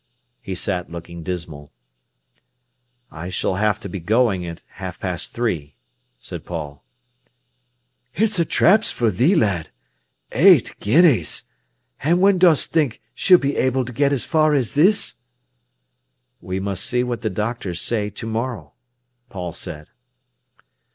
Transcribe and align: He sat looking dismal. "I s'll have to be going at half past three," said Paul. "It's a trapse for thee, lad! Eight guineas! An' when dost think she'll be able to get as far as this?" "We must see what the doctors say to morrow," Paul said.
He 0.41 0.55
sat 0.55 0.89
looking 0.89 1.21
dismal. 1.21 1.71
"I 3.11 3.29
s'll 3.29 3.57
have 3.57 3.79
to 3.81 3.87
be 3.87 3.99
going 3.99 4.43
at 4.47 4.63
half 4.81 4.99
past 4.99 5.31
three," 5.31 5.75
said 6.19 6.43
Paul. 6.43 6.83
"It's 8.15 8.39
a 8.39 8.43
trapse 8.45 8.89
for 8.89 9.11
thee, 9.11 9.35
lad! 9.35 9.69
Eight 10.31 10.75
guineas! 10.79 11.43
An' 11.99 12.19
when 12.19 12.39
dost 12.39 12.71
think 12.71 12.99
she'll 13.13 13.37
be 13.37 13.55
able 13.57 13.85
to 13.85 13.93
get 13.93 14.11
as 14.11 14.25
far 14.25 14.55
as 14.55 14.73
this?" 14.73 15.17
"We 16.41 16.59
must 16.59 16.83
see 16.83 17.03
what 17.03 17.21
the 17.21 17.29
doctors 17.29 17.79
say 17.79 18.09
to 18.09 18.25
morrow," 18.25 18.73
Paul 19.29 19.53
said. 19.53 19.91